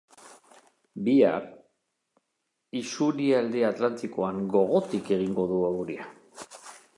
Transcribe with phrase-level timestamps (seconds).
[1.09, 1.43] Bihar,
[2.81, 6.11] isurialde atlantikoan gogotik egingo du euria.